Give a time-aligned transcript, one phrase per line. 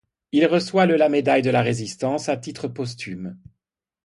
[0.31, 3.37] Il reçoit le la médaille de la Résistance à titre posthume.